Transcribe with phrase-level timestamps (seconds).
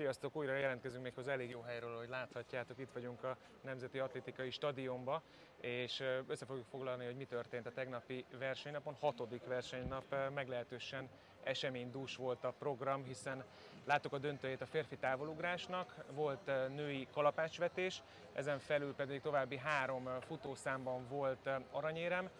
[0.00, 4.50] Sziasztok, újra jelentkezünk még az elég jó helyről, hogy láthatjátok, itt vagyunk a Nemzeti Atlétikai
[4.50, 5.22] Stadionba,
[5.60, 8.96] és össze fogjuk foglalni, hogy mi történt a tegnapi versenynapon.
[9.00, 11.08] Hatodik versenynap meglehetősen
[11.42, 13.44] eseménydús volt a program, hiszen
[13.84, 21.08] láttuk a döntőjét a férfi távolugrásnak, volt női kalapácsvetés, ezen felül pedig további három futószámban
[21.08, 22.30] volt aranyérem,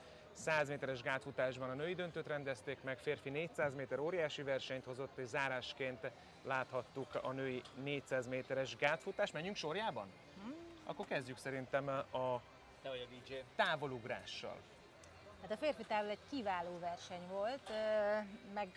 [0.41, 5.27] 100 méteres gátfutásban a női döntőt rendezték meg, férfi 400 méter óriási versenyt hozott, és
[5.27, 6.11] zárásként
[6.45, 9.33] láthattuk a női 400 méteres gátfutást.
[9.33, 10.07] Menjünk sorjában?
[10.43, 10.55] Hmm.
[10.85, 12.41] Akkor kezdjük szerintem a
[13.57, 14.57] távolugrással.
[15.43, 17.71] Hát a férfi távol egy kiváló verseny volt,
[18.55, 18.69] meg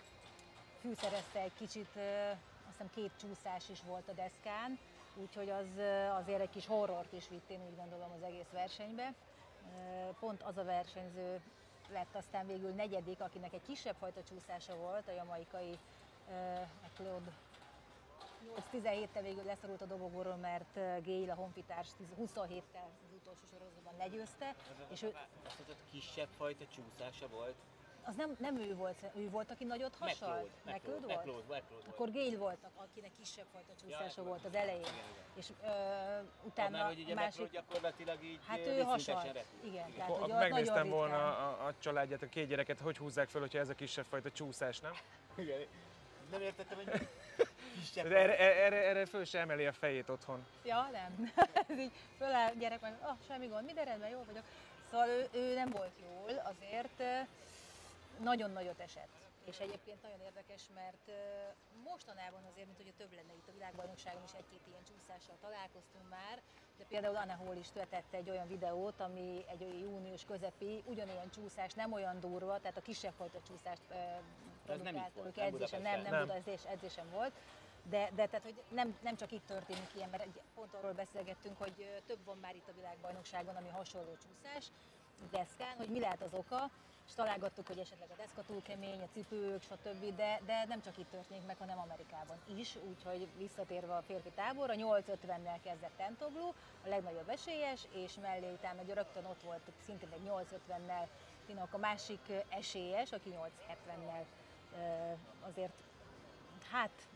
[0.80, 1.88] fűszerezte egy kicsit,
[2.66, 4.78] azt hiszem két csúszás is volt a deszkán,
[5.14, 5.66] úgyhogy az
[6.20, 9.14] azért egy kis horrort is vitt, én úgy gondolom az egész versenybe.
[10.20, 11.40] Pont az a versenyző
[11.92, 15.78] lett aztán végül negyedik, akinek egy kisebb fajta csúszása volt, a jamaikai
[16.96, 17.32] Claude
[18.72, 21.88] 8-17-tel végül leszorult a dobogóról, mert Gail, a honfitárs
[22.20, 24.46] 27-tel az utolsó sorozatban legyőzte.
[24.46, 24.54] Ez
[24.90, 25.06] és ő...
[25.44, 27.54] Azt mondtad, kisebb fajta csúszása volt?
[28.06, 30.50] Az nem, nem ő volt, ő volt, aki nagyot hasalt?
[30.62, 31.18] McLeod, volt?
[31.18, 34.80] McLeod, McLeod Akkor Gail volt, akinek kisebb fajta csúszása ja, volt az elején.
[34.80, 35.34] Igen, igen.
[35.34, 35.68] És ö,
[36.42, 37.50] utána Annál, hogy ugye másik...
[37.50, 39.44] gyakorlatilag így Hát ő hasalt.
[39.64, 43.58] Igen, tehát, hogy Megnéztem volna a, a családját, a két gyereket, hogy húzzák fel, hogyha
[43.58, 44.92] ez a kisebb fajta csúszás, nem?
[45.36, 45.66] Igen.
[46.30, 47.08] Nem értettem, hogy
[47.80, 48.06] kisebb.
[48.06, 50.46] erre, erre, erre föl se emeli a fejét otthon.
[50.62, 51.32] Ja, nem.
[51.68, 54.44] Ez így föláll gyerek meg, ah, semmi gond, minden rendben, jól vagyok.
[54.90, 57.26] Szóval ő, ő nem volt jól, azért
[58.18, 59.08] nagyon nagyot esett.
[59.44, 61.10] És egyébként nagyon érdekes, mert
[61.84, 66.42] mostanában azért, mint hogy több lenne itt a világbajnokságon is egy-két ilyen csúszással találkoztunk már,
[66.78, 71.30] de például Anna Hall is töltette egy olyan videót, ami egy olyan június közepi, ugyanolyan
[71.30, 73.82] csúszás, nem olyan durva, tehát a kisebb fajta csúszást
[74.64, 76.30] produkáltak ők edzésen, nem, nem, nem.
[76.30, 77.32] edzés, edzésem volt,
[77.90, 82.02] de, de tehát, hogy nem, nem csak itt történik ilyen, mert pont arról beszélgettünk, hogy
[82.06, 84.70] több van már itt a világbajnokságon, ami hasonló csúszás,
[85.30, 86.70] deszkán, hogy mi lehet az oka,
[87.06, 90.98] és találgattuk, hogy esetleg a deszka túl kemény, a cipők, stb., de, de nem csak
[90.98, 96.48] itt történik meg, hanem Amerikában is, úgyhogy visszatérve a férfi táborra, 8.50-nel kezdett Tentoglu,
[96.84, 101.06] a legnagyobb esélyes, és mellé utána hogy rögtön ott volt szintén egy 8.50-nel
[101.46, 104.24] Tinok a másik esélyes, aki 8.70-nel
[105.48, 105.72] azért
[106.70, 107.08] hát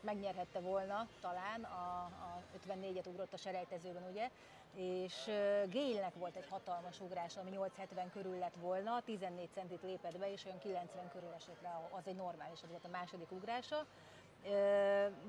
[0.00, 4.30] megnyerhette volna talán, a, a 54-et ugrott a selejtezőben, ugye,
[4.74, 5.30] és
[5.68, 10.44] Gélnek volt egy hatalmas ugrás, ami 870 körül lett volna, 14 centit lépett be, és
[10.44, 13.86] olyan 90 körül esett le, az egy normális, az volt a második ugrása,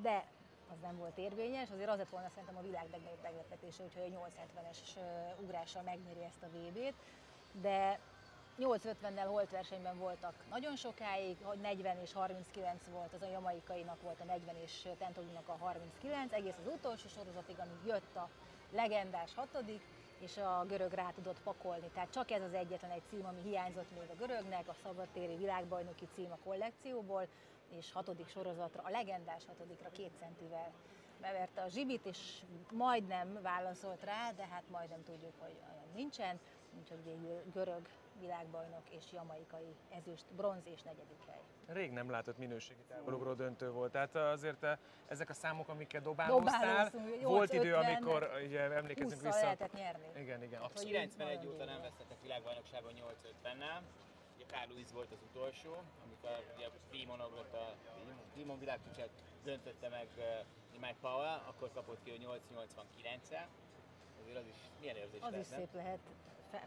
[0.01, 0.25] de
[0.71, 4.13] az nem volt érvényes, azért az lett volna szerintem a világ legnagyobb meglepetése, hogyha egy
[4.13, 4.77] 870-es
[5.39, 6.93] ugrással megnyeri ezt a VB-t,
[7.61, 7.99] de
[8.59, 14.19] 850-nel holt versenyben voltak nagyon sokáig, hogy 40 és 39 volt, az a jamaikainak volt
[14.19, 18.29] a 40 és Tentoglunak a 39, egész az utolsó sorozatig, amíg jött a
[18.71, 19.81] legendás hatodik,
[20.19, 21.89] és a görög rá tudott pakolni.
[21.93, 26.07] Tehát csak ez az egyetlen egy cím, ami hiányzott még a görögnek, a szabadtéri világbajnoki
[26.15, 27.27] cím a kollekcióból,
[27.69, 30.71] és hatodik sorozatra, a legendás hatodikra két centivel
[31.21, 32.41] beverte a zsibit, és
[32.71, 36.39] majdnem válaszolt rá, de hát majdnem tudjuk, hogy olyan nincsen,
[36.79, 37.87] úgyhogy végül görög
[38.19, 41.41] világbajnok és jamaikai ezüst, bronz és negyedik hely.
[41.65, 46.91] Rég nem látott minőségi távolugró döntő volt, tehát azért eh, ezek a számok, amikkel dobálóztál,
[47.21, 49.41] volt idő, amikor ugye, emlékezünk vissza.
[49.41, 50.07] lehetett nyerni.
[50.15, 50.61] Igen, igen.
[50.61, 53.81] A 91 óta nem vesztettek világbajnokságon 850-nel,
[54.35, 55.73] ugye Carl Lewis volt az utolsó,
[56.05, 57.75] amikor ugye Timon ugrott a
[58.33, 59.09] Timon világkicsát
[59.43, 60.23] döntötte meg uh,
[60.79, 63.45] Mike Powell, akkor kapott ki a 889-el.
[64.21, 65.99] Azért az is milyen érzés Az lehet, is szép lehet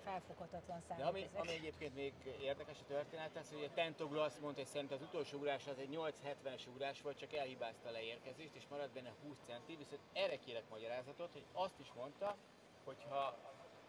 [0.05, 4.41] felfoghatatlan számok De ami, ami egyébként még érdekes a történet, az, hogy a Tentoglu azt
[4.41, 8.55] mondta, hogy szerint az utolsó ugrás az egy 870-es ugrás volt, csak elhibázta a leérkezést,
[8.55, 12.37] és maradt benne 20 centi, viszont erre kérek magyarázatot, hogy azt is mondta,
[12.85, 13.37] hogyha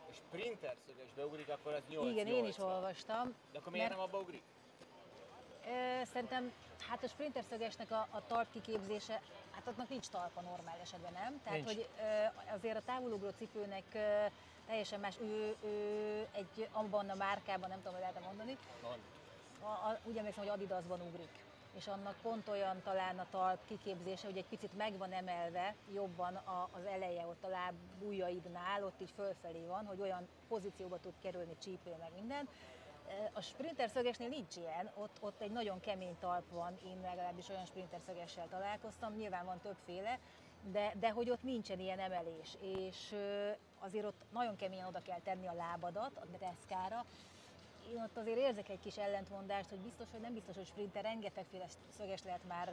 [0.09, 3.35] a sprinter szögesbe ugrik, akkor az 8 Igen, én is olvastam.
[3.51, 3.99] De akkor miért mert...
[3.99, 4.43] nem abba ugrik?
[6.03, 6.51] Szerintem
[6.89, 9.21] hát a sprinter szögesnek a, a talp kiképzése,
[9.57, 11.41] hát annak nincs talpa normál esetben, nem?
[11.43, 11.73] Tehát, nincs.
[11.73, 11.87] hogy
[12.55, 13.83] azért a távolugró cipőnek
[14.67, 15.15] teljesen más.
[15.21, 18.57] Ő, ő egy abban a márkában, nem tudom, hogy lehet mondani.
[19.61, 21.45] A, a, úgy emlékszem, hogy Adidasban ugrik
[21.77, 26.35] és annak pont olyan talán a talp kiképzése, hogy egy picit meg van emelve jobban
[26.35, 31.13] a, az eleje ott a láb ujjaidnál, ott így fölfelé van, hogy olyan pozícióba tud
[31.21, 32.49] kerülni csípő meg minden.
[33.33, 37.65] A sprinter szögesnél nincs ilyen, ott, ott egy nagyon kemény talp van, én legalábbis olyan
[37.65, 40.19] sprinter szögessel találkoztam, nyilván van többféle,
[40.71, 43.15] de, de hogy ott nincsen ilyen emelés, és
[43.79, 47.05] azért ott nagyon keményen oda kell tenni a lábadat a deszkára,
[47.91, 51.03] én ott azért érzek egy kis ellentmondást, hogy biztos, hogy nem biztos, hogy sprinter.
[51.03, 51.65] Rengetegféle
[51.97, 52.69] szöges lehet már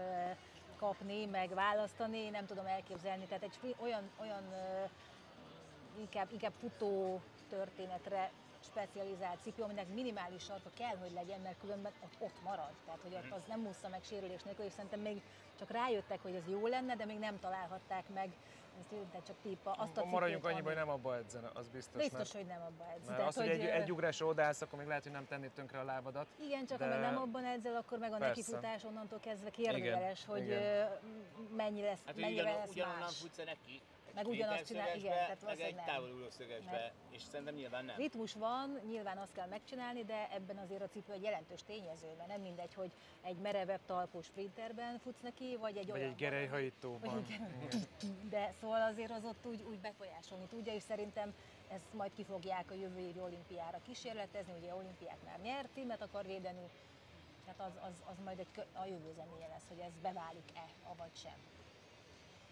[0.76, 3.24] kapni, meg választani, nem tudom elképzelni.
[3.24, 4.42] Tehát egy olyan, olyan
[5.98, 8.30] inkább, inkább futó történetre
[8.64, 12.74] specializált cipő, aminek minimális sarka kell, hogy legyen, mert különben ott, ott marad.
[12.84, 15.22] Tehát, hogy ott az nem úszta meg sérülés nélkül, és szerintem még
[15.58, 18.30] csak rájöttek, hogy ez jó lenne, de még nem találhatták meg
[18.90, 22.02] de csak típa, azt a Maradjunk annyiba, hogy nem abba edzene, az biztos.
[22.02, 23.08] Biztos, mert, hogy nem abba edz.
[23.08, 25.78] Mert az, hogy, hogy egy, egy ugrásra odaállsz, akkor még lehet, hogy nem tennéd tönkre
[25.78, 26.26] a lábadat.
[26.40, 26.84] Igen, csak de...
[26.84, 28.28] ha nem abban edzel, akkor meg a Persze.
[28.28, 30.88] nekifutás onnantól kezdve kérdőjeles, hogy igen.
[31.56, 33.18] mennyi lesz, hát, mennyire ugyan, lesz ugyanonnan más.
[33.18, 33.80] futsz neki,
[34.14, 37.96] meg ugyanazt csinál, igen, tehát meg egy távoluló szögesbe, és szerintem nyilván nem.
[37.96, 42.28] Ritmus van, nyilván azt kell megcsinálni, de ebben azért a cipő egy jelentős tényező, mert
[42.28, 42.90] nem mindegy, hogy
[43.22, 46.10] egy merevebb talpú sprinterben futsz neki, vagy egy vagy olyan.
[46.10, 47.26] egy gerelyhajítóban.
[48.34, 51.34] De szóval azért az ott úgy, úgy befolyásolni tudja, és szerintem
[51.68, 56.26] ezt majd ki fogják a jövő évi olimpiára kísérletezni, ugye olimpiát már nyert, mert akar
[56.26, 56.70] védeni,
[57.44, 61.36] tehát az, az, az majd egy, a jövő zenéje lesz, hogy ez beválik-e, avagy sem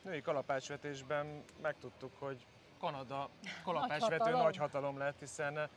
[0.03, 2.47] női kalapácsvetésben megtudtuk, hogy
[2.79, 3.29] Kanada
[3.65, 5.69] kalapácsvető nagy, nagy hatalom lett, hiszen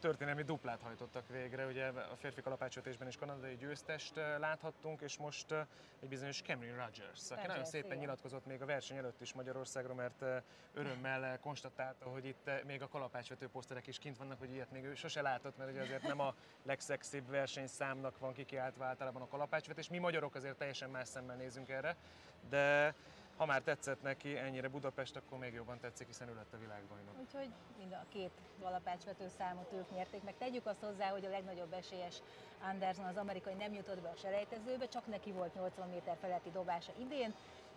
[0.00, 1.66] történelmi duplát hajtottak végre.
[1.66, 5.66] Ugye a férfi kalapácsvetésben is kanadai győztest eh, láthattunk, és most eh,
[6.00, 7.98] egy bizonyos Cameron Rogers, aki nagyon szépen igen.
[7.98, 10.42] nyilatkozott még a verseny előtt is Magyarországról, mert eh,
[10.74, 14.94] örömmel konstatálta, hogy itt még a kalapácsvető poszterek is kint vannak, hogy ilyet még ő
[14.94, 16.34] sose látott, mert ugye azért nem a
[16.70, 19.88] legszexibb versenyszámnak van kikiáltva általában a kalapácsvetés.
[19.88, 21.96] Mi magyarok azért teljesen más szemmel nézünk erre,
[22.48, 22.94] de
[23.36, 27.14] ha már tetszett neki ennyire Budapest, akkor még jobban tetszik, hiszen ő lett a világbajnok.
[27.20, 28.30] Úgyhogy mind a két
[28.60, 30.34] galapácsvető számot ők nyerték, meg.
[30.38, 32.22] Tegyük azt hozzá, hogy a legnagyobb esélyes
[32.70, 36.92] Anderson az amerikai nem jutott be a selejtezőbe, csak neki volt 80 méter feletti dobása
[36.98, 37.34] idén,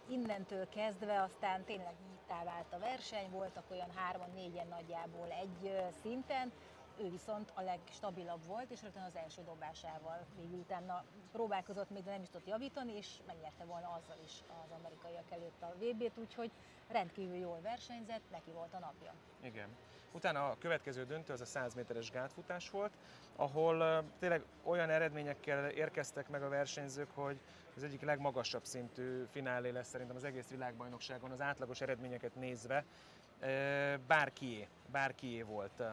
[0.08, 6.52] innentől kezdve aztán tényleg nyitá vált a verseny, voltak olyan 3-4-en nagyjából egy szinten,
[7.00, 12.12] ő viszont a legstabilabb volt, és rögtön az első dobásával végül utána próbálkozott még, de
[12.12, 16.52] nem is tudott javítani, és megnyerte volna azzal is az amerikaiak előtt a VB-t, úgyhogy
[16.88, 19.14] rendkívül jól versenyzett, neki volt a napja.
[19.42, 19.70] Igen.
[20.12, 22.94] Utána a következő döntő az a 100 méteres gátfutás volt,
[23.36, 27.40] ahol tényleg olyan eredményekkel érkeztek meg a versenyzők, hogy
[27.76, 32.84] az egyik legmagasabb szintű finálé lesz szerintem az egész világbajnokságon, az átlagos eredményeket nézve.
[34.08, 35.84] Bárkié, bárkié volt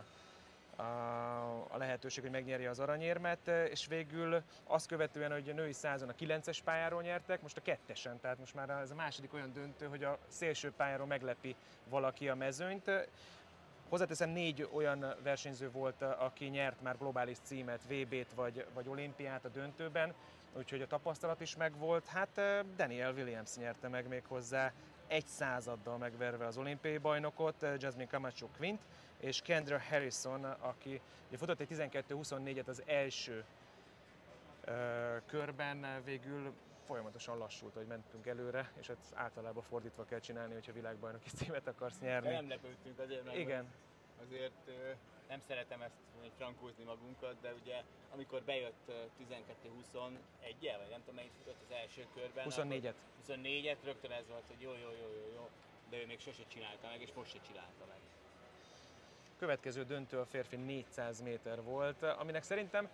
[0.78, 6.12] a lehetőség, hogy megnyerje az aranyérmet, és végül azt követően, hogy a női százon a
[6.12, 10.04] 9-es pályáról nyertek, most a kettesen, tehát most már ez a második olyan döntő, hogy
[10.04, 11.56] a szélső pályáról meglepi
[11.88, 12.90] valaki a mezőnyt.
[13.88, 19.48] Hozzáteszem, négy olyan versenyző volt, aki nyert már globális címet, VB-t vagy, vagy olimpiát a
[19.48, 20.14] döntőben,
[20.52, 22.06] úgyhogy a tapasztalat is megvolt.
[22.06, 22.40] Hát
[22.76, 24.72] Daniel Williams nyerte meg még hozzá
[25.06, 28.80] egy századdal megverve az olimpiai bajnokot, Jasmine Camacho Quint,
[29.20, 33.44] és Kendra Harrison, aki ugye futott egy 12-24-et az első
[34.66, 34.74] uh,
[35.26, 36.52] körben, végül
[36.86, 41.98] folyamatosan lassult, hogy mentünk előre, és ezt általában fordítva kell csinálni, hogyha világbajnoki címet akarsz
[42.00, 42.30] nyerni.
[42.30, 43.66] Nem lepődtünk azért, mert Igen.
[44.26, 44.74] azért uh,
[45.28, 51.32] nem szeretem ezt hogy frankózni magunkat, de ugye amikor bejött 12-21-el, vagy nem tudom melyik
[51.38, 52.46] futott az első körben.
[52.48, 52.94] 24-et.
[53.26, 55.48] 24-et, rögtön ez volt, hogy jó, jó, jó, jó, jó,
[55.90, 57.98] de ő még sose csinálta meg, és most se csinálta meg.
[59.38, 62.88] Következő döntő a férfi 400 méter volt, aminek szerintem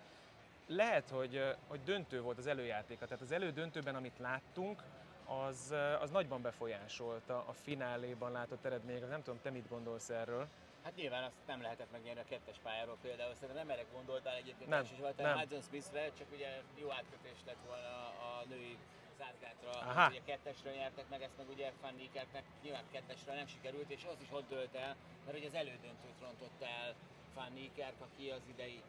[0.67, 3.05] lehet, hogy, hogy döntő volt az előjátéka.
[3.05, 4.83] Tehát az elődöntőben, amit láttunk,
[5.25, 9.09] az, az nagyban befolyásolta a fináléban látott eredményeket.
[9.09, 10.47] Nem tudom, te mit gondolsz erről?
[10.83, 14.69] Hát nyilván azt nem lehetett megnyerni a kettes pályáról például, szerintem nem erre gondoltál egyébként
[14.69, 14.85] nem,
[15.17, 15.37] nem.
[15.37, 18.77] Hudson Smithre, csak ugye jó átkötés lett volna a női
[19.19, 19.71] százgátra,
[20.09, 24.21] ugye kettesre nyertek meg, ezt meg ugye Van Niekertnek nyilván kettesre nem sikerült, és az
[24.21, 26.95] is ott dőlt el, mert ugye az elődöntőt rontott el
[27.33, 28.81] Van Niekerk, aki az idei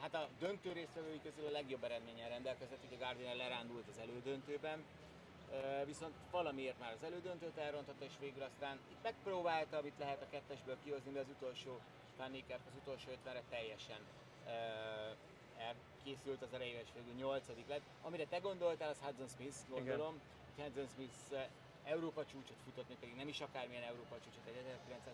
[0.00, 4.84] Hát a döntő résztvevői közül a legjobb eredményen rendelkezett, ugye Gardiner lerándult az elődöntőben,
[5.84, 10.76] viszont valamiért már az elődöntőt elrontotta, és végül aztán itt megpróbálta, amit lehet a kettesből
[10.84, 11.80] kihozni, de az utolsó
[12.16, 14.00] Van Niekerk az utolsó 50-re teljesen
[16.06, 17.82] elkészült az elejére, és végül 8 lett.
[18.02, 20.20] Amire te gondoltál, az Hudson Smith, gondolom.
[20.54, 20.66] Igen.
[20.66, 21.48] Hudson Smith
[21.84, 24.58] Európa csúcsot futott, még pedig nem is akármilyen Európa csúcsot, egy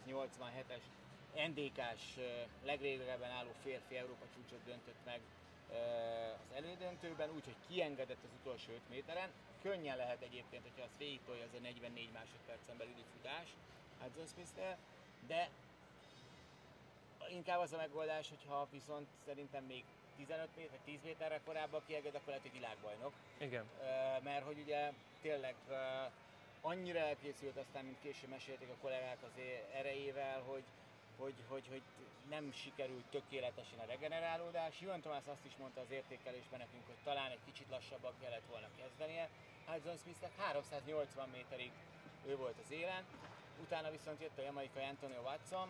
[0.08, 0.82] 1987-es
[1.49, 2.18] NDK-s
[2.64, 5.20] legrégebben álló férfi Európa csúcsot döntött meg
[6.40, 9.28] az elődöntőben, úgyhogy kiengedett az utolsó 5 méteren.
[9.62, 13.49] Könnyen lehet egyébként, hogyha az végigtolja, az a 44 másodpercen belüli futás
[14.00, 14.76] Hudson smith
[15.26, 15.49] de
[17.30, 19.84] inkább az a megoldás, hogyha viszont szerintem még
[20.26, 23.12] 15 méter, vagy 10 méterre korábban kienged, akkor lehet, hogy világbajnok.
[23.38, 23.64] Igen.
[24.22, 25.54] Mert hogy ugye tényleg
[26.60, 29.40] annyira elkészült aztán, mint később mesélték a kollégák az
[29.74, 30.64] erejével, hogy,
[31.16, 31.82] hogy, hogy, hogy
[32.28, 34.80] nem sikerült tökéletesen a regenerálódás.
[34.80, 38.68] Juan Thomas azt is mondta az értékelésben nekünk, hogy talán egy kicsit lassabban kellett volna
[38.76, 39.28] kezdenie.
[39.66, 41.70] Hudson Smithnek 380 méterig
[42.26, 43.04] ő volt az élen,
[43.60, 45.68] utána viszont jött a jamaikai Antonio Watson,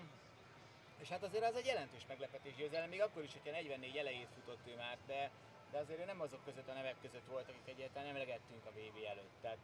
[1.02, 4.66] és hát azért az egy jelentős meglepetés győzelem, még akkor is, hogyha 44 elejét futott
[4.66, 5.30] ő már, de,
[5.71, 8.97] de azért ő nem azok között a nevek között volt, akik egyáltalán emlegettünk a VB
[9.12, 9.37] előtt.
[9.40, 9.59] Tehát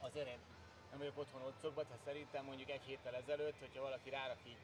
[0.00, 0.38] azért én
[0.90, 4.62] nem vagyok otthon ott ha szerintem mondjuk egy héttel ezelőtt, hogyha valaki rárak így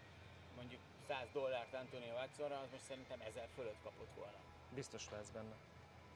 [0.57, 4.39] mondjuk 100 dollárt Antonio Watsonra, az most szerintem 1000 fölött kapott volna.
[4.75, 5.55] Biztos lesz benne.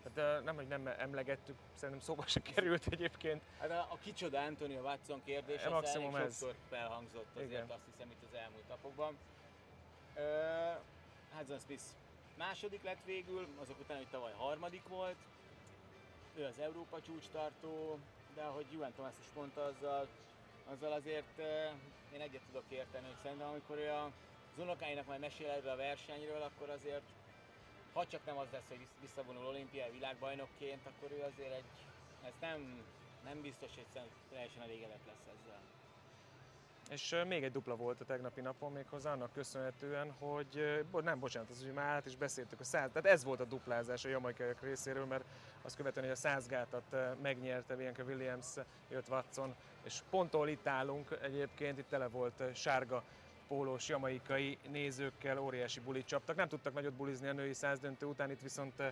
[0.05, 3.43] Hát nem, hogy nem emlegettük, szerintem szóba se került egyébként.
[3.59, 6.23] Hát a, a kicsoda Antonio Watson kérdés, e, maximum ez.
[6.23, 7.71] sokszor felhangzott azért Igen.
[7.71, 9.19] azt hiszem itt az elmúlt napokban.
[10.17, 10.81] Uh,
[11.37, 11.83] Hudson Smith
[12.37, 15.17] második lett végül, azok után, hogy tavaly harmadik volt.
[16.37, 17.99] Ő az Európa csúcs tartó,
[18.35, 20.09] de ahogy Juan Thomas is mondta, azzal,
[20.73, 25.21] azzal azért uh, én egyet tudok érteni, hogy szerintem amikor ő a, az unokáinak majd
[25.21, 27.13] mesél erről a versenyről, akkor azért
[27.95, 31.71] ha csak nem az lesz, hogy visszavonul olimpiai világbajnokként, akkor ő azért egy,
[32.25, 32.85] ez nem,
[33.25, 35.61] nem biztos, hogy teljesen elégedett lesz ezzel.
[36.91, 41.63] És még egy dupla volt a tegnapi napon, méghozzá annak köszönhetően, hogy nem, bocsánat, az,
[41.63, 45.05] hogy már át is beszéltük a száz, tehát ez volt a duplázás a jamaikaiak részéről,
[45.05, 45.25] mert
[45.63, 48.47] azt követően, hogy a száz gátat megnyerte Bianca Williams,
[48.91, 53.03] jött Watson, és ponttól itt állunk, egyébként itt tele volt sárga
[53.49, 56.37] pólós jamaikai nézőkkel óriási bulit csaptak.
[56.37, 58.83] Nem tudtak nagyot bulizni a női százdöntő után, itt viszont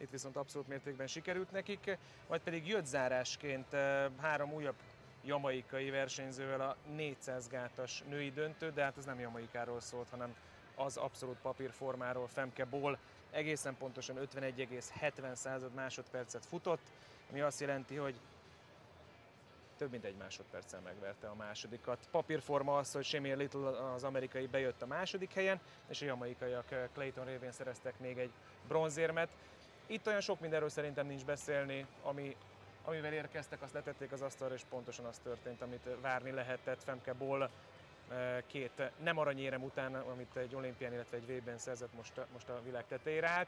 [0.00, 3.76] itt viszont abszolút mértékben sikerült nekik, majd pedig jött zárásként
[4.20, 4.74] három újabb
[5.24, 10.34] jamaikai versenyzővel a 400 gátas női döntő, de hát ez nem jamaikáról szólt, hanem
[10.74, 12.98] az abszolút papírformáról Femke Ból
[13.30, 16.82] egészen pontosan 51,70 másodpercet futott,
[17.30, 18.14] ami azt jelenti, hogy
[19.78, 21.98] több mint egy másodperccel megverte a másodikat.
[22.10, 26.88] Papírforma az, hogy Shemir Little az amerikai bejött a második helyen, és a jamaikaiak eh,
[26.92, 28.30] Clayton révén szereztek még egy
[28.68, 29.28] bronzérmet.
[29.86, 32.36] Itt olyan sok mindenről szerintem nincs beszélni, ami,
[32.88, 36.82] amivel érkeztek, azt letették az asztalra, és pontosan az történt, amit várni lehetett.
[36.82, 42.20] Femke Boll eh, két nem aranyérem után, amit egy olimpián, illetve egy V-ben szerzett most,
[42.32, 43.28] most a világ tetejére.
[43.28, 43.46] Hát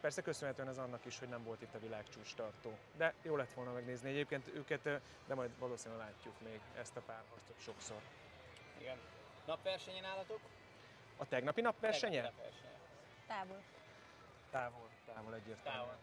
[0.00, 2.78] Persze köszönhetően ez annak is, hogy nem volt itt a világcsúcs tartó.
[2.96, 4.82] De jó lett volna megnézni egyébként őket,
[5.26, 8.00] de majd valószínűleg látjuk még ezt a párharcot sokszor.
[8.80, 8.96] Igen.
[9.46, 10.40] Napversenyen állatok?
[11.16, 12.22] A tegnapi napversenye?
[12.22, 12.54] Tegnapi
[13.26, 13.62] Távol.
[14.50, 15.84] Távol, távol egyértelműen.
[15.84, 15.98] Távol.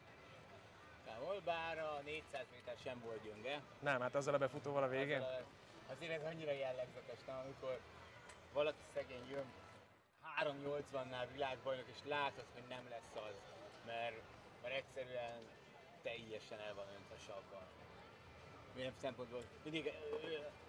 [1.06, 3.62] Távol, bár a 400 méter sem volt gyönge.
[3.80, 5.22] Nem, hát azzal a befutóval a végén.
[5.22, 5.44] A,
[5.92, 7.80] azért ez annyira jellegzetes, nem, amikor
[8.54, 9.46] valaki szegény jön
[10.42, 13.36] 380-nál világbajnok, és látod, hogy nem lesz az
[13.86, 14.22] mert,
[14.62, 15.40] mert egyszerűen
[16.02, 17.68] teljesen el van önt a savval.
[18.76, 19.94] Milyen szempontból, mindig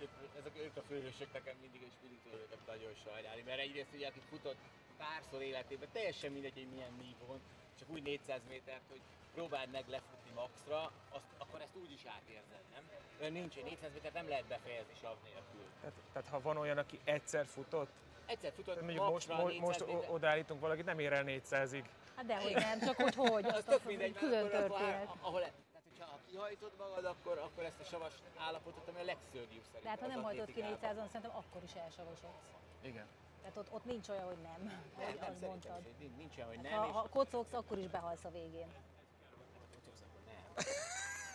[0.00, 4.07] ők, ezek ők a főhősök nekem mindig, és mindig őket nagyon sajnálni, mert egyrészt ugye,
[4.07, 4.59] aki futott
[4.97, 7.40] párszor életében, teljesen mindegy, hogy milyen nívón,
[7.78, 9.00] csak úgy 400 métert, hogy
[9.37, 12.85] próbáld meg lefutni maxra, azt, akkor ezt úgy is átérzed, nem?
[13.21, 15.64] Mert nincs, egy 400 métert nem lehet befejezni sav nélkül.
[15.81, 17.90] Tehát, tehát ha van olyan, aki egyszer futott,
[18.26, 21.85] egyszer futott mondjuk most, most, most odaállítunk valakit, nem ér el 400-ig.
[22.16, 23.45] Hát dehogy nem, csak hogy hogy.
[23.45, 25.09] Az tök mindegy, külön történet.
[25.21, 29.83] Ahol, tehát, hogyha kihajtod magad, akkor, akkor ezt a savas állapotot, ami a legszörnyűbb szerintem.
[29.83, 32.49] Tehát ha nem hajtod ki 400-on, szerintem akkor is elsavasodsz.
[32.83, 33.07] Igen.
[33.40, 34.62] Tehát ott, ott nincs olyan, hogy nem,
[34.99, 35.81] nem nem, azt mondtad.
[35.99, 36.73] Nincs, nincs olyan, hogy nem.
[36.73, 38.69] Ha, ha kocogsz, akkor is behalsz a végén.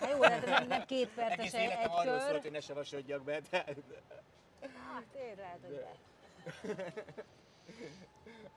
[0.01, 1.89] Hát jó, de nem, nem két perces egy, egy kör.
[1.89, 3.57] arról szólt, hogy ne savasodjak be, de...
[3.57, 5.91] Hát én lehet, hogy be.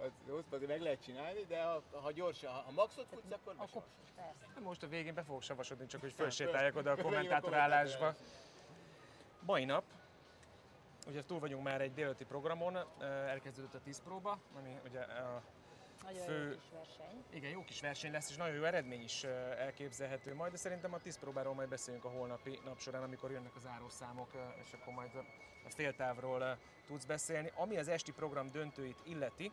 [0.04, 3.82] az, az azért meg lehet csinálni, de ha, ha gyorsan, ha maxot futsz, akkor akkor
[4.16, 8.14] hát Most a végén be fogok savasodni, csak hogy fölsétálják oda a kommentátorálásba.
[9.40, 9.84] Mai nap,
[11.06, 15.42] ugye túl vagyunk már egy délőtti programon, elkezdődött a 10 próba, ami ugye a
[16.04, 16.48] nagyon fő...
[16.48, 17.24] jó kis verseny.
[17.30, 19.24] Igen, jó kis verseny lesz, és nagyon jó eredmény is
[19.58, 23.56] elképzelhető majd, de szerintem a 10 próbáról majd beszélünk a holnapi nap során, amikor jönnek
[23.56, 24.30] az árószámok,
[24.60, 25.10] és akkor majd
[25.64, 27.52] a féltávról tudsz beszélni.
[27.54, 29.52] Ami az esti program döntőit illeti,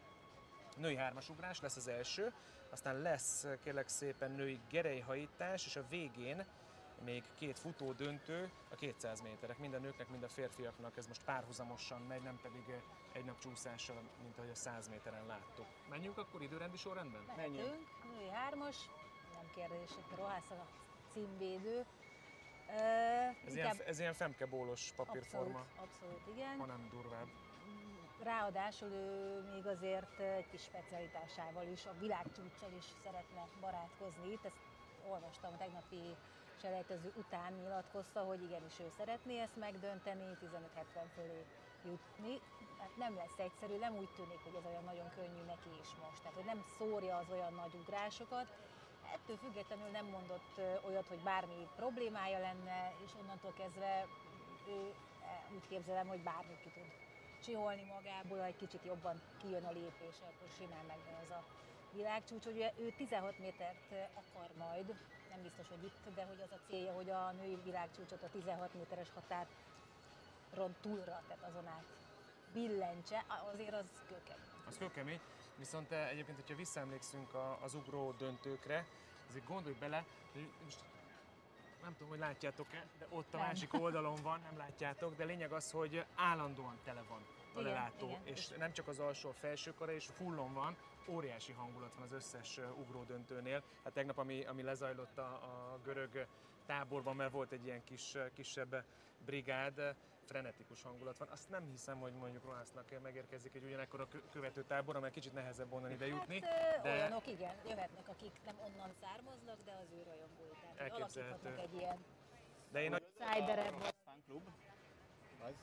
[0.77, 2.33] női hármasugrás lesz az első,
[2.69, 6.45] aztán lesz kérlek szépen női gerejhajítás, és a végén
[7.03, 11.23] még két futó döntő, a 200 méterek, mind a nőknek, mind a férfiaknak, ez most
[11.23, 12.75] párhuzamosan megy, nem pedig
[13.11, 15.65] egy nap csúszással, mint ahogy a 100 méteren láttuk.
[15.89, 17.21] Menjünk akkor időrendi sorrendben?
[17.35, 17.87] Menjünk.
[18.03, 18.75] Női hármas,
[19.33, 20.65] nem kérdés, hogy Rohász a
[21.13, 21.85] címvédő.
[23.45, 25.59] Ez, ilyen, ez ilyen femkebólos papírforma.
[25.59, 26.57] Abszolút, abszolút, igen.
[26.57, 27.27] Ha nem durvább.
[28.23, 34.31] Ráadásul ő még azért egy kis specialitásával is, a világcsúcsal is szeretne barátkozni.
[34.31, 34.59] Itt ezt
[35.09, 36.15] olvastam tegnapi
[36.61, 41.41] selejtező után nyilatkozta, hogy igenis ő szeretné ezt megdönteni, 15-70 fölé
[41.85, 42.33] jutni.
[42.79, 46.19] hát nem lesz egyszerű, nem úgy tűnik, hogy ez olyan nagyon könnyű neki is most.
[46.21, 48.47] Tehát, hogy nem szórja az olyan nagy ugrásokat,
[49.15, 50.51] ettől függetlenül nem mondott
[50.87, 54.07] olyat, hogy bármi problémája lenne, és onnantól kezdve
[54.67, 54.79] ő
[55.29, 56.89] e, úgy képzelem, hogy bármit ki tud
[57.45, 61.41] csiholni magából, egy kicsit jobban kijön a lépés, akkor simán megvan az a
[61.93, 64.95] világcsúcs, hogy ő 16 métert akar majd,
[65.29, 68.73] nem biztos, hogy itt, de hogy az a célja, hogy a női világcsúcsot a 16
[68.73, 71.85] méteres határon túlra, tehát azon át
[72.53, 74.45] billentse, azért az kőkemény.
[74.67, 75.19] Az kőkemény,
[75.55, 77.29] viszont eh, egyébként, hogyha visszaemlékszünk
[77.61, 78.85] az ugró döntőkre,
[79.29, 80.05] azért gondolj bele,
[80.63, 80.83] most
[81.81, 83.45] nem tudom, hogy látjátok-e, de ott a nem.
[83.45, 88.21] másik oldalon van, nem látjátok, de lényeg az, hogy állandóan tele van a lelátó, igen,
[88.23, 90.77] és nem csak az alsó, a felső kara, és fullon van,
[91.07, 93.63] óriási hangulat van az összes ugró döntőnél.
[93.83, 96.27] Hát tegnap, ami, ami lezajlott a, a görög
[96.65, 98.83] táborban, mert volt egy ilyen kis, kisebb
[99.25, 101.27] brigád, frenetikus hangulat van.
[101.31, 105.71] Azt nem hiszem, hogy mondjuk Rohásznak megérkezik egy ugyanekkor a követő tábor, amely kicsit nehezebb
[105.73, 106.41] onnan ide jutni.
[106.41, 106.91] Hát, de...
[106.91, 110.47] olyanok igen, jöhetnek, akik nem onnan származnak, de az ő rajongói.
[110.75, 111.97] Tehát alakíthatnak egy ilyen
[112.71, 112.99] de én a
[114.25, 114.47] klub,
[115.39, 115.53] az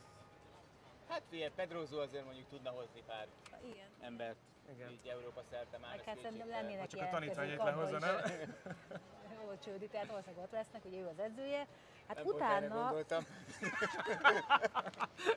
[1.08, 3.26] Hát figyelj, Pedrozo azért mondjuk tudna hozni pár
[3.62, 3.88] Igen.
[4.00, 4.36] embert
[4.74, 4.90] Igen.
[4.90, 5.96] így Európa szerte már.
[5.96, 8.16] Meg hát szerintem lennének Csak a tanítványait lehozza, nem?
[9.48, 11.66] Olcsődi, tehát valószínűleg ott lesznek, hogy ő az edzője.
[12.06, 12.92] Hát nem utána...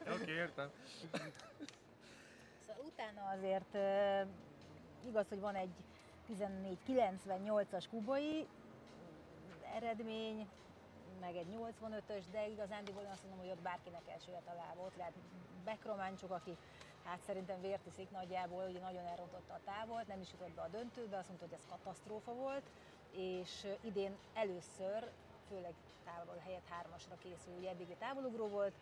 [0.01, 0.71] Oké, okay, értem.
[2.67, 3.77] Szóval utána azért
[5.07, 5.73] igaz, hogy van egy
[6.87, 8.47] 14-98-as kubai
[9.75, 10.47] eredmény,
[11.21, 14.95] meg egy 85-ös, de igazándiból azt mondom, hogy ott bárkinek elsőre talál volt.
[14.97, 15.13] Lehet
[15.63, 16.57] Bekrománcsok, aki
[17.03, 20.67] hát szerintem vért iszik nagyjából, ugye nagyon elrontotta a távolt, nem is jutott be a
[20.67, 22.65] döntőbe, azt mondta, hogy ez katasztrófa volt,
[23.11, 25.09] és idén először,
[25.49, 25.73] főleg
[26.05, 28.73] távol helyett hármasra készül, ugye eddigi távolugró volt,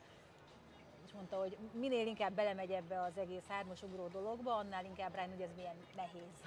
[1.05, 5.31] és mondta, hogy minél inkább belemegy ebbe az egész hármas ugró dologba, annál inkább rájön,
[5.31, 6.43] hogy ez milyen nehéz.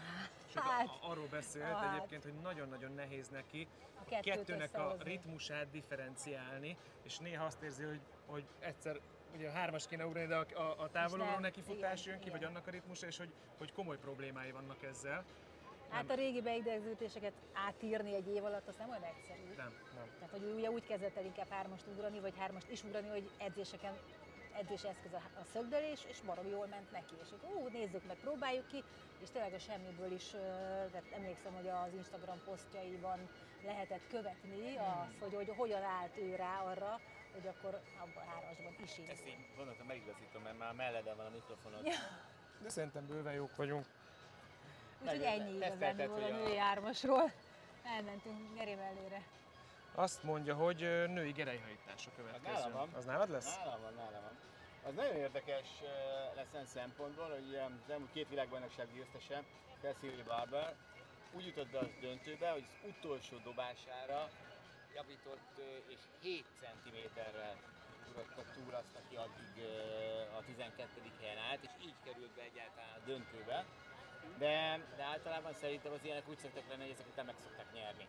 [0.61, 3.69] Hát, arról beszélt hát, egyébként, hogy nagyon-nagyon nehéz neki
[4.11, 9.01] a, a kettőnek a ritmusát differenciálni, és néha azt érzi, hogy, hogy egyszer
[9.37, 12.39] ugye a hármas kéne ugrani, de a, a, a távoluló neki futás jön ki, igen.
[12.39, 15.25] vagy annak a ritmusa, és hogy, hogy komoly problémái vannak ezzel.
[15.89, 19.55] Hát a régi beidegződéseket átírni egy év alatt, az nem olyan egyszerű.
[19.57, 20.07] Nem, nem.
[20.19, 23.93] Tehát, hogy ugye úgy kezdett el inkább hármast ugrani, vagy hármast is ugrani, hogy edzéseken
[24.59, 27.15] edzés eszköz a, a szögdölés, és barom jól ment neki.
[27.23, 28.85] És hogy ú, nézzük meg, próbáljuk ki,
[29.23, 30.27] és tényleg a semmiből is,
[30.91, 33.29] tehát emlékszem, hogy az Instagram posztjaiban
[33.65, 37.01] lehetett követni azt, hogy, hogy hogyan állt ő rá arra,
[37.33, 39.09] hogy akkor abban a hármasban is így.
[39.09, 41.87] Ezt én gondoltam megigazítom, mert már melledem van a mikrofonod.
[41.87, 41.95] Ja.
[42.63, 43.87] De szerintem bőven jók vagyunk.
[45.03, 47.33] Úgyhogy ennyi igazán a női hármasról.
[47.97, 49.23] Elmentünk Geri mellére.
[49.95, 50.79] Azt mondja, hogy
[51.09, 52.53] női gerejhajtás a következő.
[52.55, 52.89] Az nálam van.
[52.95, 53.57] Az nálad lesz?
[53.57, 54.37] Nálam van, nálam van.
[54.83, 55.69] Az nagyon érdekes
[56.35, 59.43] lesz ilyen szempontból, hogy az elmúlt két világbajnokság győztese,
[59.81, 60.75] Cecily Barber,
[61.33, 64.29] úgy jutott be az döntőbe, hogy az utolsó dobására
[64.95, 67.57] javított és 7 cm-rel
[68.09, 69.55] ugrott túl azt, aki addig
[70.39, 70.89] a 12.
[71.21, 73.65] helyen állt, és így került be egyáltalán a döntőbe.
[74.39, 78.07] De, de általában szerintem az ilyenek úgy szoktak lenni, hogy ezek után meg szokták nyerni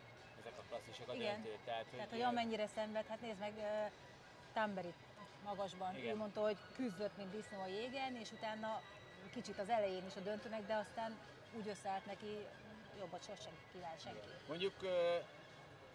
[0.54, 1.34] ezek a klasszisok a Igen.
[1.34, 1.60] döntőt.
[1.66, 3.92] Tehát, hogy, Tehát, hogy amennyire szenved, hát nézd meg uh,
[4.54, 5.02] Tamberit
[5.44, 5.96] magasban.
[5.98, 6.14] Igen.
[6.14, 8.82] Ő mondta, hogy küzdött, mint disznó a jégen, és utána
[9.34, 11.18] kicsit az elején is a döntőnek, de aztán
[11.58, 12.38] úgy összeállt neki,
[13.00, 14.28] jobbat sosem kíván senki.
[14.48, 14.90] Mondjuk uh,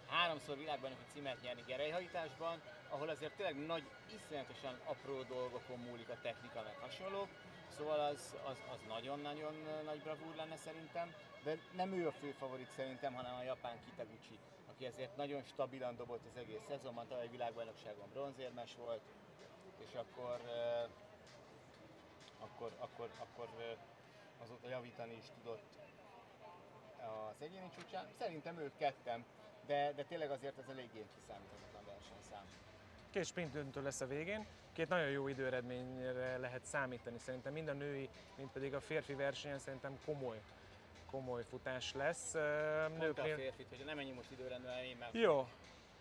[0.09, 3.83] háromszor világbajnoki címet nyerni gerejhajtásban, ahol azért tényleg nagy,
[4.15, 7.27] iszonyatosan apró dolgokon múlik a technika, meg hasonlók.
[7.77, 9.53] Szóval az, az, az nagyon-nagyon
[9.85, 14.39] nagy bravúr lenne szerintem, de nem ő a fő favorit szerintem, hanem a japán Kitaguchi,
[14.69, 19.01] aki ezért nagyon stabilan dobott az egész szezonban, tavaly világbajnokságon bronzérmes volt,
[19.77, 20.41] és akkor,
[22.39, 23.49] akkor, akkor, akkor
[24.41, 25.79] azóta javítani is tudott
[26.99, 28.07] az egyéni csúcsán.
[28.17, 29.25] Szerintem ők kettem,
[29.65, 32.68] de, de tényleg azért ez eléggé kiszámíthatatlan versenyszám.
[33.09, 37.17] Két sprint döntő lesz a végén, két nagyon jó időeredményre lehet számítani.
[37.19, 40.41] Szerintem mind a női, mind pedig a férfi versenyen szerintem komoly
[41.11, 42.33] komoly futás lesz.
[42.97, 43.33] Nőknél...
[43.33, 45.09] a férfit, hogy nem ennyi most időrendben, én meg...
[45.11, 45.47] Jó,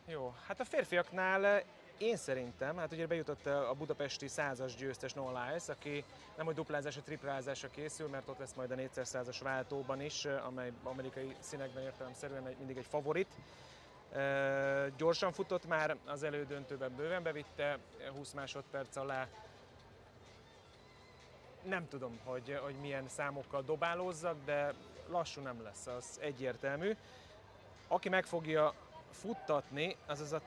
[0.07, 0.35] jó.
[0.47, 1.63] Hát a férfiaknál
[1.99, 6.05] én szerintem, hát ugye bejutott a budapesti százas győztes Noah Lyles, aki
[6.37, 10.73] nem hogy duplázásra, triplázásra készül, mert ott lesz majd a 400 százas váltóban is, amely
[10.83, 13.35] amerikai színekben értelemszerűen mindig egy favorit.
[14.97, 17.79] Gyorsan futott már, az elődöntőben bőven bevitte,
[18.17, 19.29] 20 másodperc alá.
[21.63, 24.75] Nem tudom, hogy, hogy milyen számokkal dobálózzak, de
[25.09, 26.97] lassú nem lesz, az egyértelmű.
[27.89, 28.75] Aki meg fogja
[29.11, 30.41] futtatni, az az a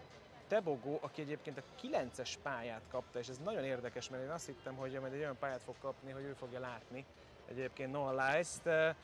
[0.47, 4.75] Tebogo, aki egyébként a 9-es pályát kapta, és ez nagyon érdekes, mert én azt hittem,
[4.75, 7.05] hogy majd egy olyan pályát fog kapni, hogy ő fogja látni
[7.51, 8.95] egyébként Noah Lice-t.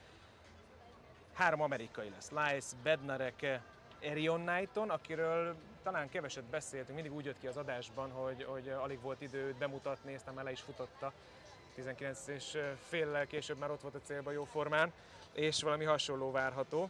[1.34, 2.32] Három amerikai lesz.
[2.32, 3.62] Lice, Bednarek,
[4.00, 9.02] Erion Knighton, akiről talán keveset beszéltünk, mindig úgy jött ki az adásban, hogy, hogy alig
[9.02, 11.14] volt idő bemutatni, aztán már le is futotta.
[11.76, 12.58] 19 és
[12.88, 14.94] fél később már ott volt a célban jó formán,
[15.34, 16.90] és valami hasonló várható.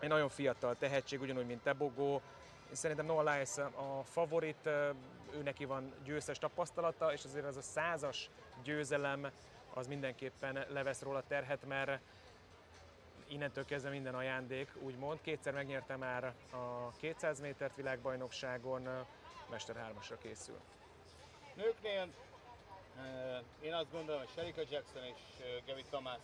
[0.00, 2.20] Egy nagyon fiatal tehetség, ugyanúgy, mint Tebogo.
[2.72, 4.66] Szerintem Noah Lyles a favorit,
[5.32, 8.30] ő neki van győztes tapasztalata, és azért az a százas
[8.62, 9.30] győzelem
[9.74, 12.00] az mindenképpen levesz róla terhet, mert
[13.28, 15.20] innentől kezdve minden ajándék, úgymond.
[15.20, 19.06] Kétszer megnyerte már a 200 métert világbajnokságon,
[19.50, 20.60] Mester 3-asra készül.
[21.54, 22.08] Nőknél
[23.60, 25.22] én azt gondolom, hogy Sherika Jackson és
[25.66, 26.20] Gaby Thomas,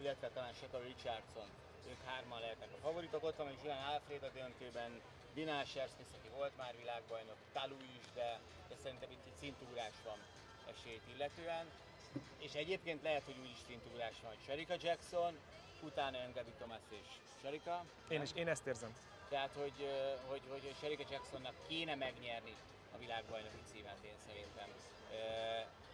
[0.00, 1.48] illetve talán Shaka Richardson,
[1.90, 3.24] ők hárman lehetnek a favoritok.
[3.24, 5.00] Ott van a Julian Alfred a döntőben,
[5.34, 10.18] Dinah Shersmith, aki volt már világbajnok, Talu is, de, de szerintem itt egy szintugrás van
[10.72, 11.66] esélyt illetően.
[12.38, 15.38] És egyébként lehet, hogy úgy is szintugrás van, hogy Sherika Jackson,
[15.82, 17.08] utána jön Gabi Thomas és
[17.40, 17.84] Sherika.
[18.08, 18.92] Én, is, én ezt érzem.
[19.28, 19.78] Tehát, hogy,
[20.26, 22.54] hogy, hogy, Sherika Jacksonnak kéne megnyerni
[22.94, 24.68] a világbajnoki címet, én szerintem.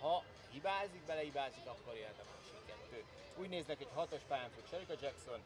[0.01, 0.23] Ha
[0.53, 3.05] hibázik, belehibázik, akkor jöhet a másik kettő.
[3.37, 5.41] Úgy néznek, egy hatos pályán fut Sherika Jackson,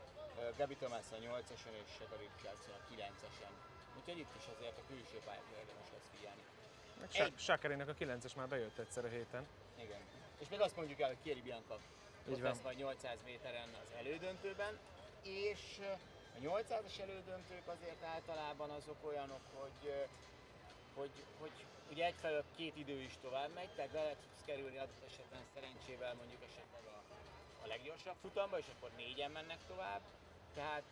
[0.57, 3.53] Gabi Thomas a 8-esen és Shakari Jackson a 9-esen.
[3.99, 6.43] Úgyhogy itt is azért a külső pályákra érdemes lesz figyelni.
[7.37, 9.47] Sakarinak a 9-es már bejött egyszer a héten.
[9.77, 10.01] Igen.
[10.39, 11.79] És még azt mondjuk el, hogy Kieri Bianca
[12.33, 14.79] ott lesz majd 800 méteren az elődöntőben,
[15.23, 15.81] és
[16.37, 19.93] a 800-as elődöntők azért általában azok olyanok, hogy,
[20.95, 25.41] hogy, hogy ugye egyfelől két idő is tovább megy, tehát be lehet kerülni adott esetben
[25.55, 26.99] szerencsével mondjuk esetleg a,
[27.65, 30.01] a leggyorsabb futamba, és akkor négyen mennek tovább.
[30.55, 30.83] Tehát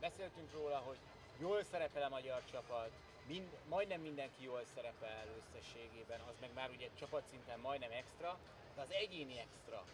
[0.00, 0.98] beszéltünk róla, hogy
[1.38, 2.90] jól szerepel a magyar csapat,
[3.26, 8.38] mind, majdnem mindenki jól szerepel összességében, az meg már ugye csapatszinten majdnem extra,
[8.74, 9.84] de az egyéni extra,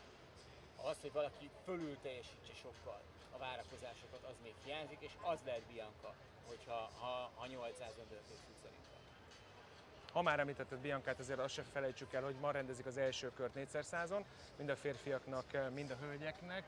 [0.90, 3.01] az, hogy valaki fölül teljesítse sokkal
[3.35, 6.14] a várakozásokat, az még hiányzik, és az lehet Bianca,
[6.47, 9.01] hogyha ha, ha 800-on döntőt fut szerintem.
[10.12, 13.55] Ha már említetted Biancát, azért azt se felejtsük el, hogy ma rendezik az első kört
[13.55, 14.25] 4 százon,
[14.57, 16.64] mind a férfiaknak, mind a hölgyeknek.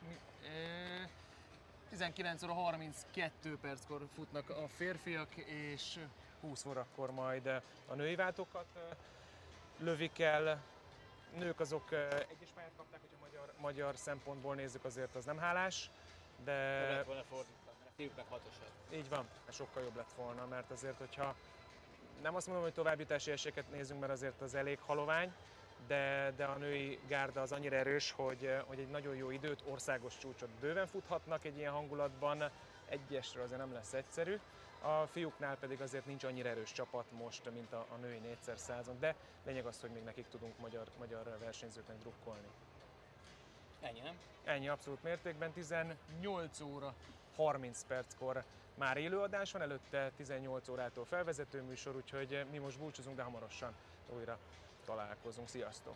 [1.89, 5.99] 19 óra 32 perckor futnak a férfiak, és
[6.41, 7.47] 20 órakor majd
[7.87, 8.67] a női váltókat
[9.79, 10.63] lövik el.
[11.37, 13.01] Nők azok egyes pályát kapták,
[13.61, 15.91] magyar, szempontból nézzük, azért az nem hálás.
[16.45, 16.53] De...
[16.91, 18.71] Lett volna fordítva, mert meg hatosat.
[18.93, 21.35] Így van, sokkal jobb lett volna, mert azért, hogyha
[22.23, 25.33] nem azt mondom, hogy továbbjutási esélyeket nézünk, mert azért az elég halovány,
[25.87, 30.19] de, de a női gárda az annyira erős, hogy, hogy egy nagyon jó időt, országos
[30.19, 32.51] csúcsot bőven futhatnak egy ilyen hangulatban,
[32.89, 34.39] egyesről azért nem lesz egyszerű.
[34.83, 38.99] A fiúknál pedig azért nincs annyira erős csapat most, mint a, a női 4 százon,
[38.99, 39.15] de
[39.45, 42.47] lényeg az, hogy még nekik tudunk magyar, magyar versenyzőknek drukkolni.
[43.81, 44.19] Ennyi, nem?
[44.45, 45.53] Ennyi abszolút mértékben.
[45.53, 46.95] 18 óra
[47.37, 53.23] 30 perckor már élőadás van, előtte 18 órától felvezető műsor, úgyhogy mi most búcsúzunk, de
[53.23, 53.75] hamarosan
[54.17, 54.39] újra
[54.85, 55.49] találkozunk.
[55.49, 55.95] Sziasztok!